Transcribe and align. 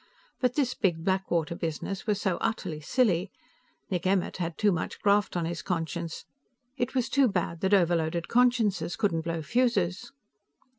But 0.39 0.55
this 0.55 0.73
Big 0.73 1.03
Blackwater 1.05 1.53
business 1.55 2.07
was 2.07 2.19
so 2.19 2.37
utterly 2.37 2.79
silly. 2.81 3.31
Nick 3.91 4.07
Emmert 4.07 4.37
had 4.37 4.57
too 4.57 4.71
much 4.71 4.99
graft 4.99 5.37
on 5.37 5.45
his 5.45 5.61
conscience; 5.61 6.25
it 6.75 6.95
was 6.95 7.07
too 7.07 7.27
bad 7.27 7.59
that 7.61 7.75
overloaded 7.75 8.27
consciences 8.27 8.95
couldn't 8.95 9.21
blow 9.21 9.43
fuses. 9.43 10.11